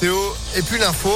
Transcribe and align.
météo 0.00 0.16
et 0.56 0.62
puis 0.62 0.78
l'info. 0.78 1.10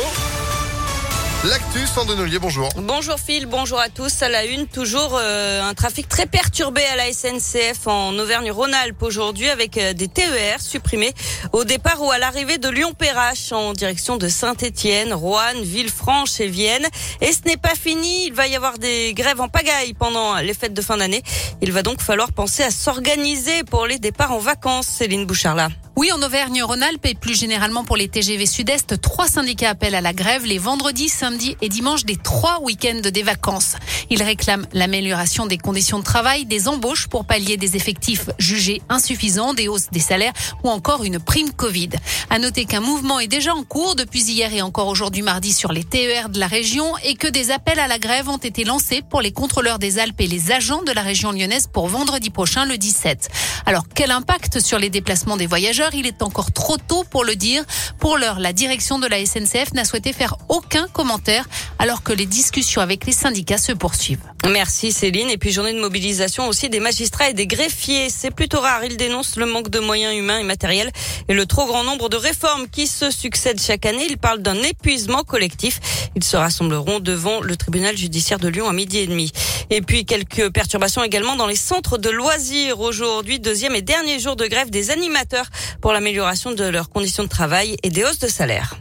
L'actu, 1.44 1.86
Sandonolier, 1.86 2.38
bonjour. 2.38 2.68
Bonjour 2.76 3.16
Phil, 3.18 3.46
bonjour 3.46 3.80
à 3.80 3.88
tous. 3.88 4.22
À 4.22 4.28
la 4.28 4.44
une, 4.44 4.66
toujours 4.66 5.18
euh, 5.20 5.62
un 5.62 5.74
trafic 5.74 6.08
très 6.08 6.26
perturbé 6.26 6.82
à 6.84 6.96
la 6.96 7.12
SNCF 7.12 7.86
en 7.86 8.16
Auvergne-Rhône-Alpes 8.16 9.02
aujourd'hui 9.02 9.48
avec 9.48 9.76
euh, 9.76 9.92
des 9.92 10.06
TER 10.06 10.60
supprimés 10.60 11.12
au 11.52 11.64
départ 11.64 12.00
ou 12.00 12.10
à 12.12 12.18
l'arrivée 12.18 12.58
de 12.58 12.68
Lyon-Perrache 12.68 13.50
en 13.52 13.72
direction 13.72 14.16
de 14.16 14.28
Saint-Étienne, 14.28 15.12
Roanne, 15.12 15.62
Villefranche 15.62 16.40
et 16.40 16.48
Vienne. 16.48 16.86
Et 17.20 17.32
ce 17.32 17.40
n'est 17.46 17.56
pas 17.56 17.74
fini, 17.74 18.26
il 18.26 18.32
va 18.32 18.46
y 18.46 18.54
avoir 18.54 18.78
des 18.78 19.12
grèves 19.14 19.40
en 19.40 19.48
pagaille 19.48 19.94
pendant 19.94 20.36
les 20.36 20.54
fêtes 20.54 20.74
de 20.74 20.82
fin 20.82 20.96
d'année. 20.96 21.22
Il 21.60 21.72
va 21.72 21.82
donc 21.82 22.00
falloir 22.00 22.32
penser 22.32 22.62
à 22.62 22.70
s'organiser 22.70 23.64
pour 23.64 23.86
les 23.86 23.98
départs 23.98 24.32
en 24.32 24.38
vacances, 24.38 24.86
Céline 24.86 25.26
Bouchard-là. 25.26 25.70
Oui, 25.94 26.10
en 26.10 26.22
Auvergne-Rhône-Alpes 26.22 27.04
et 27.04 27.14
plus 27.14 27.38
généralement 27.38 27.84
pour 27.84 27.98
les 27.98 28.08
TGV 28.08 28.46
Sud-Est, 28.46 28.98
trois 29.02 29.28
syndicats 29.28 29.68
appellent 29.68 29.94
à 29.94 30.00
la 30.00 30.14
grève 30.14 30.46
les 30.46 30.56
vendredis, 30.56 31.10
samedis 31.10 31.54
et 31.60 31.68
dimanches 31.68 32.06
des 32.06 32.16
trois 32.16 32.62
week-ends 32.62 33.10
des 33.12 33.22
vacances. 33.22 33.76
Ils 34.12 34.22
réclament 34.22 34.66
l'amélioration 34.74 35.46
des 35.46 35.56
conditions 35.56 35.98
de 35.98 36.04
travail, 36.04 36.44
des 36.44 36.68
embauches 36.68 37.06
pour 37.06 37.24
pallier 37.24 37.56
des 37.56 37.76
effectifs 37.76 38.28
jugés 38.38 38.82
insuffisants, 38.90 39.54
des 39.54 39.68
hausses 39.68 39.88
des 39.90 40.00
salaires 40.00 40.34
ou 40.62 40.68
encore 40.68 41.02
une 41.02 41.18
prime 41.18 41.50
Covid. 41.50 41.88
À 42.28 42.38
noter 42.38 42.66
qu'un 42.66 42.80
mouvement 42.80 43.20
est 43.20 43.26
déjà 43.26 43.54
en 43.54 43.64
cours 43.64 43.94
depuis 43.94 44.22
hier 44.22 44.52
et 44.52 44.60
encore 44.60 44.88
aujourd'hui 44.88 45.22
mardi 45.22 45.54
sur 45.54 45.72
les 45.72 45.82
TER 45.82 46.28
de 46.28 46.38
la 46.38 46.46
région 46.46 46.94
et 47.02 47.14
que 47.14 47.26
des 47.26 47.50
appels 47.50 47.78
à 47.78 47.88
la 47.88 47.98
grève 47.98 48.28
ont 48.28 48.36
été 48.36 48.64
lancés 48.64 49.00
pour 49.00 49.22
les 49.22 49.32
contrôleurs 49.32 49.78
des 49.78 49.98
Alpes 49.98 50.20
et 50.20 50.26
les 50.26 50.52
agents 50.52 50.82
de 50.82 50.92
la 50.92 51.00
région 51.00 51.32
lyonnaise 51.32 51.66
pour 51.72 51.88
vendredi 51.88 52.28
prochain 52.28 52.66
le 52.66 52.76
17. 52.76 53.30
Alors 53.64 53.84
quel 53.94 54.10
impact 54.10 54.60
sur 54.60 54.78
les 54.78 54.90
déplacements 54.90 55.38
des 55.38 55.46
voyageurs? 55.46 55.94
Il 55.94 56.06
est 56.06 56.20
encore 56.20 56.52
trop 56.52 56.76
tôt 56.76 57.04
pour 57.08 57.24
le 57.24 57.34
dire. 57.34 57.64
Pour 57.98 58.18
l'heure, 58.18 58.40
la 58.40 58.52
direction 58.52 58.98
de 58.98 59.06
la 59.06 59.24
SNCF 59.24 59.72
n'a 59.72 59.86
souhaité 59.86 60.12
faire 60.12 60.36
aucun 60.50 60.86
commentaire 60.88 61.48
alors 61.82 62.04
que 62.04 62.12
les 62.12 62.26
discussions 62.26 62.80
avec 62.80 63.06
les 63.06 63.12
syndicats 63.12 63.58
se 63.58 63.72
poursuivent. 63.72 64.22
Merci 64.48 64.92
Céline. 64.92 65.28
Et 65.30 65.36
puis 65.36 65.50
journée 65.50 65.72
de 65.72 65.80
mobilisation 65.80 66.46
aussi 66.46 66.70
des 66.70 66.78
magistrats 66.78 67.28
et 67.28 67.32
des 67.32 67.48
greffiers. 67.48 68.08
C'est 68.08 68.30
plutôt 68.30 68.60
rare. 68.60 68.84
Ils 68.84 68.96
dénoncent 68.96 69.34
le 69.34 69.46
manque 69.46 69.68
de 69.68 69.80
moyens 69.80 70.14
humains 70.14 70.38
et 70.38 70.44
matériels 70.44 70.92
et 71.26 71.34
le 71.34 71.44
trop 71.44 71.66
grand 71.66 71.82
nombre 71.82 72.08
de 72.08 72.16
réformes 72.16 72.68
qui 72.68 72.86
se 72.86 73.10
succèdent 73.10 73.60
chaque 73.60 73.84
année. 73.84 74.06
Ils 74.08 74.16
parlent 74.16 74.42
d'un 74.42 74.62
épuisement 74.62 75.24
collectif. 75.24 75.80
Ils 76.14 76.22
se 76.22 76.36
rassembleront 76.36 77.00
devant 77.00 77.40
le 77.40 77.56
tribunal 77.56 77.96
judiciaire 77.96 78.38
de 78.38 78.46
Lyon 78.46 78.68
à 78.68 78.72
midi 78.72 78.98
et 78.98 79.08
demi. 79.08 79.32
Et 79.70 79.82
puis 79.82 80.04
quelques 80.04 80.52
perturbations 80.52 81.02
également 81.02 81.34
dans 81.34 81.48
les 81.48 81.56
centres 81.56 81.98
de 81.98 82.10
loisirs. 82.10 82.78
Aujourd'hui, 82.78 83.40
deuxième 83.40 83.74
et 83.74 83.82
dernier 83.82 84.20
jour 84.20 84.36
de 84.36 84.46
grève 84.46 84.70
des 84.70 84.92
animateurs 84.92 85.46
pour 85.80 85.92
l'amélioration 85.92 86.52
de 86.52 86.62
leurs 86.62 86.90
conditions 86.90 87.24
de 87.24 87.28
travail 87.28 87.76
et 87.82 87.90
des 87.90 88.04
hausses 88.04 88.20
de 88.20 88.28
salaire. 88.28 88.76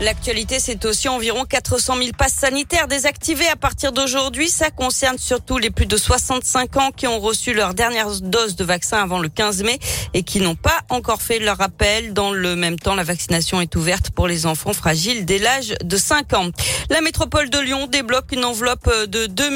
L'actualité, 0.00 0.60
c'est 0.60 0.84
aussi 0.84 1.08
environ 1.08 1.44
400 1.44 1.96
000 1.96 2.10
passes 2.16 2.34
sanitaires 2.34 2.86
désactivées 2.86 3.48
à 3.48 3.56
partir 3.56 3.90
d'aujourd'hui. 3.90 4.48
Ça 4.48 4.70
concerne 4.70 5.18
surtout 5.18 5.58
les 5.58 5.70
plus 5.70 5.86
de 5.86 5.96
65 5.96 6.76
ans 6.76 6.90
qui 6.96 7.08
ont 7.08 7.18
reçu 7.18 7.52
leur 7.52 7.74
dernière 7.74 8.08
dose 8.20 8.54
de 8.54 8.62
vaccin 8.62 9.02
avant 9.02 9.18
le 9.18 9.28
15 9.28 9.64
mai 9.64 9.80
et 10.14 10.22
qui 10.22 10.40
n'ont 10.40 10.54
pas 10.54 10.82
encore 10.88 11.20
fait 11.20 11.40
leur 11.40 11.60
appel. 11.60 12.12
Dans 12.12 12.30
le 12.30 12.54
même 12.54 12.78
temps, 12.78 12.94
la 12.94 13.02
vaccination 13.02 13.60
est 13.60 13.74
ouverte 13.74 14.10
pour 14.10 14.28
les 14.28 14.46
enfants 14.46 14.72
fragiles 14.72 15.24
dès 15.24 15.38
l'âge 15.38 15.74
de 15.82 15.96
5 15.96 16.32
ans. 16.34 16.50
La 16.90 17.00
métropole 17.00 17.50
de 17.50 17.58
Lyon 17.58 17.88
débloque 17.88 18.30
une 18.30 18.44
enveloppe 18.44 18.88
de 19.08 19.26
2 19.26 19.50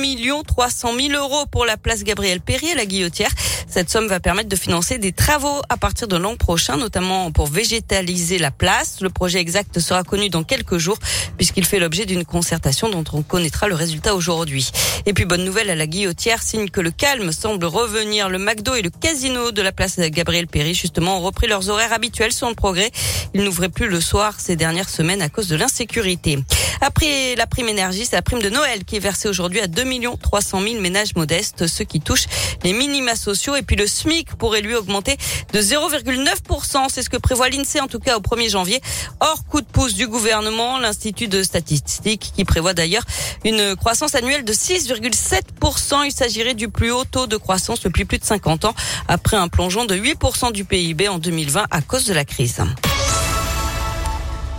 300 0.44 0.90
000 0.98 1.22
euros 1.22 1.46
pour 1.52 1.66
la 1.66 1.76
place 1.76 2.02
Gabriel 2.02 2.40
à 2.72 2.74
la 2.74 2.86
Guillotière. 2.86 3.30
Cette 3.72 3.88
somme 3.88 4.06
va 4.06 4.20
permettre 4.20 4.50
de 4.50 4.56
financer 4.56 4.98
des 4.98 5.12
travaux 5.12 5.62
à 5.70 5.78
partir 5.78 6.06
de 6.06 6.18
l'an 6.18 6.36
prochain, 6.36 6.76
notamment 6.76 7.32
pour 7.32 7.46
végétaliser 7.46 8.36
la 8.36 8.50
place. 8.50 9.00
Le 9.00 9.08
projet 9.08 9.38
exact 9.38 9.78
sera 9.80 10.04
connu 10.04 10.28
dans 10.28 10.44
quelques 10.44 10.76
jours 10.76 10.98
puisqu'il 11.38 11.64
fait 11.64 11.78
l'objet 11.78 12.04
d'une 12.04 12.26
concertation 12.26 12.90
dont 12.90 13.02
on 13.14 13.22
connaîtra 13.22 13.68
le 13.68 13.74
résultat 13.74 14.14
aujourd'hui. 14.14 14.70
Et 15.06 15.14
puis 15.14 15.24
bonne 15.24 15.42
nouvelle 15.42 15.70
à 15.70 15.74
la 15.74 15.86
Guillotière, 15.86 16.42
signe 16.42 16.68
que 16.68 16.82
le 16.82 16.90
calme 16.90 17.32
semble 17.32 17.64
revenir. 17.64 18.28
Le 18.28 18.38
McDo 18.38 18.74
et 18.74 18.82
le 18.82 18.90
casino 18.90 19.52
de 19.52 19.62
la 19.62 19.72
place 19.72 19.98
Gabriel 19.98 20.48
Péry 20.48 20.74
justement 20.74 21.16
ont 21.16 21.22
repris 21.22 21.46
leurs 21.46 21.70
horaires 21.70 21.94
habituels 21.94 22.32
sur 22.32 22.50
le 22.50 22.54
progrès. 22.54 22.90
Ils 23.32 23.42
n'ouvraient 23.42 23.70
plus 23.70 23.88
le 23.88 24.02
soir 24.02 24.34
ces 24.38 24.54
dernières 24.54 24.90
semaines 24.90 25.22
à 25.22 25.30
cause 25.30 25.48
de 25.48 25.56
l'insécurité. 25.56 26.38
Après 26.82 27.36
la 27.36 27.46
prime 27.46 27.68
énergie, 27.68 28.04
c'est 28.04 28.16
la 28.16 28.22
prime 28.22 28.42
de 28.42 28.50
Noël 28.50 28.84
qui 28.84 28.96
est 28.96 29.00
versée 29.00 29.28
aujourd'hui 29.28 29.60
à 29.60 29.66
2 29.66 29.82
300 30.20 30.60
000 30.60 30.80
ménages 30.80 31.14
modestes, 31.14 31.66
ceux 31.68 31.84
qui 31.84 32.00
touchent 32.00 32.26
les 32.64 32.72
minima 32.72 33.14
sociaux. 33.14 33.54
Puis 33.62 33.76
le 33.76 33.86
SMIC 33.86 34.34
pourrait 34.36 34.60
lui 34.60 34.74
augmenter 34.74 35.16
de 35.52 35.60
0,9%. 35.60 36.86
C'est 36.88 37.02
ce 37.02 37.10
que 37.10 37.16
prévoit 37.16 37.48
l'INSEE 37.48 37.80
en 37.80 37.88
tout 37.88 37.98
cas 37.98 38.16
au 38.16 38.20
1er 38.20 38.50
janvier. 38.50 38.80
Hors 39.20 39.44
coup 39.46 39.60
de 39.60 39.66
pouce 39.66 39.94
du 39.94 40.06
gouvernement, 40.06 40.78
l'Institut 40.78 41.28
de 41.28 41.42
statistique 41.42 42.32
qui 42.34 42.44
prévoit 42.44 42.74
d'ailleurs 42.74 43.04
une 43.44 43.76
croissance 43.76 44.14
annuelle 44.14 44.44
de 44.44 44.52
6,7%. 44.52 46.04
Il 46.04 46.12
s'agirait 46.12 46.54
du 46.54 46.68
plus 46.68 46.90
haut 46.90 47.04
taux 47.04 47.26
de 47.26 47.36
croissance 47.36 47.80
depuis 47.80 48.04
plus 48.04 48.18
de 48.18 48.24
50 48.24 48.64
ans 48.64 48.74
après 49.08 49.36
un 49.36 49.48
plongeon 49.48 49.84
de 49.84 49.96
8% 49.96 50.52
du 50.52 50.64
PIB 50.64 51.08
en 51.08 51.18
2020 51.18 51.66
à 51.70 51.82
cause 51.82 52.04
de 52.04 52.14
la 52.14 52.24
crise. 52.24 52.62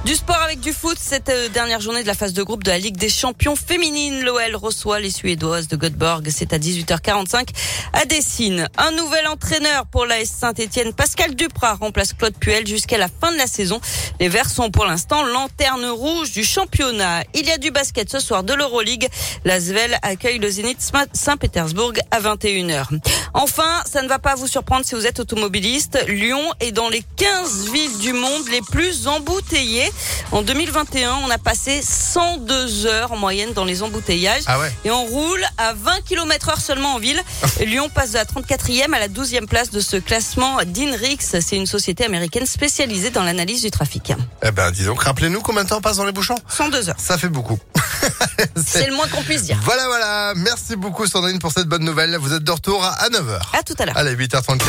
Du 0.06 0.16
sport 0.16 0.42
avec 0.44 0.60
du 0.60 0.74
foot, 0.74 0.98
cette 1.00 1.30
euh, 1.30 1.48
dernière 1.48 1.80
journée 1.80 2.02
de 2.02 2.08
la 2.08 2.14
phase 2.14 2.34
de 2.34 2.44
groupe 2.44 2.66
de 2.66 2.72
la 2.72 2.78
Ligue 2.78 2.98
des 2.98 3.08
champions 3.08 3.56
féminines. 3.56 4.22
L'OL 4.26 4.58
reçoit 4.58 5.00
les 5.00 5.10
Suédoises 5.10 5.70
de 5.70 5.78
Göteborg. 5.78 6.28
C'est 6.30 6.52
à 6.52 6.60
18h45 6.60 7.48
à 7.94 8.04
Dessine. 8.04 8.68
Un 8.78 8.92
nouvel 8.92 9.26
entraîneur 9.28 9.86
pour 9.86 10.06
la 10.06 10.26
Saint-Etienne, 10.26 10.92
Pascal 10.92 11.36
Duprat, 11.36 11.76
remplace 11.76 12.12
Claude 12.12 12.34
Puel 12.38 12.68
jusqu'à 12.68 12.98
la 12.98 13.08
fin 13.08 13.32
de 13.32 13.38
la 13.38 13.48
saison. 13.48 13.80
Les 14.20 14.28
Verts 14.28 14.50
sont 14.50 14.72
pour 14.72 14.86
l'instant 14.86 15.24
lanterne 15.24 15.86
rouge 15.86 16.32
du 16.32 16.44
championnat. 16.44 17.24
Il 17.34 17.46
y 17.46 17.52
a 17.52 17.58
du 17.58 17.72
basket 17.72 18.10
ce 18.10 18.20
soir 18.20 18.44
de 18.44 18.54
l'Euroleague. 18.54 19.08
L'Asvel 19.46 19.98
accueille 20.02 20.38
le 20.38 20.50
Zénith 20.50 20.82
Saint-Pétersbourg 21.14 21.94
à 22.12 22.20
21h. 22.20 22.88
Enfin, 23.34 23.82
ça 23.90 24.02
ne 24.02 24.10
va 24.10 24.20
pas 24.20 24.36
vous 24.36 24.48
surprendre 24.48 24.86
si 24.86 24.96
vous 24.96 25.08
êtes 25.08 25.22
automobiliste. 25.22 25.98
Lyon 26.10 26.44
est 26.60 26.74
dans 26.74 26.90
les 26.90 27.04
15 27.16 27.70
villes 27.72 27.98
du 28.00 28.12
monde 28.12 28.50
les 28.52 28.62
plus 28.62 29.08
embouteillées. 29.08 29.93
En 30.32 30.42
2021, 30.42 31.16
on 31.26 31.30
a 31.30 31.38
passé 31.38 31.82
102 31.82 32.86
heures 32.86 33.12
en 33.12 33.18
moyenne 33.18 33.54
dans 33.54 33.66
les 33.66 33.84
embouteillages. 33.84 34.44
Ah 34.48 34.60
ouais. 34.60 34.72
Et 34.86 34.92
on 34.92 35.06
roule 35.06 35.44
à 35.58 35.74
20 35.74 36.02
km 36.06 36.50
heure 36.50 36.60
seulement 36.60 36.96
en 36.96 37.00
ville. 37.00 37.22
Lyon 37.60 37.90
passe 37.94 38.12
de 38.12 38.16
la 38.16 38.26
34e 38.26 38.94
à 38.94 39.00
la 39.00 39.08
12e 39.08 39.46
place 39.46 39.70
de 39.70 39.80
ce 39.80 39.98
classement 39.98 40.58
d'Inrix. 40.66 41.18
C'est 41.22 41.56
une 41.56 41.68
société 41.68 42.06
américaine 42.06 42.46
spécialisée 42.46 43.10
dans 43.10 43.24
l'analyse 43.24 43.62
du 43.62 43.72
trafic. 43.72 44.14
Eh 44.44 44.52
ben, 44.52 44.72
dis 44.72 44.86
donc, 44.86 45.04
rappelez-nous 45.04 45.42
combien 45.42 45.64
de 45.64 45.70
temps 45.70 45.78
on 45.78 45.82
passe 45.82 45.98
dans 45.98 46.06
les 46.06 46.12
bouchons? 46.12 46.36
102 46.48 46.90
heures. 46.90 46.96
Ça 46.98 47.18
fait 47.18 47.30
beaucoup. 47.30 47.60
C'est 48.66 48.88
le 48.88 48.96
moins 48.96 49.08
qu'on 49.08 49.24
puisse 49.24 49.44
dire. 49.44 49.58
Voilà, 49.64 49.86
voilà. 49.88 50.34
Merci 50.36 50.76
beaucoup, 50.76 51.06
Sandrine, 51.08 51.40
pour 51.40 51.52
cette 51.52 51.68
bonne 51.68 51.84
nouvelle. 51.84 52.18
Vous 52.18 52.34
êtes 52.34 52.44
de 52.44 52.52
retour 52.52 52.84
à 52.84 53.10
9h. 53.10 53.40
À 53.58 53.64
tout 53.64 53.76
à 53.80 53.86
l'heure. 53.86 53.98
Allez, 53.98 54.16
8h34. 54.16 54.60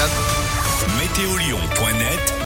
Météolion.net 0.98 2.33